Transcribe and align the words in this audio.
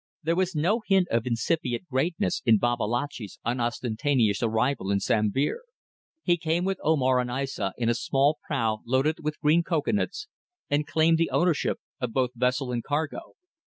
There 0.23 0.35
was 0.35 0.55
no 0.55 0.81
hint 0.87 1.07
of 1.09 1.27
incipient 1.27 1.85
greatness 1.87 2.41
in 2.43 2.57
Babalatchi's 2.57 3.37
unostentatious 3.45 4.41
arrival 4.41 4.89
in 4.89 4.97
Sambir. 4.99 5.59
He 6.23 6.37
came 6.37 6.65
with 6.65 6.79
Omar 6.83 7.19
and 7.19 7.29
Aissa 7.29 7.73
in 7.77 7.87
a 7.87 7.93
small 7.93 8.39
prau 8.49 8.79
loaded 8.83 9.17
with 9.23 9.39
green 9.41 9.61
cocoanuts, 9.61 10.27
and 10.71 10.87
claimed 10.87 11.19
the 11.19 11.29
ownership 11.29 11.77
of 11.99 12.13
both 12.13 12.31
vessel 12.35 12.71
and 12.71 12.83
cargo. 12.83 13.33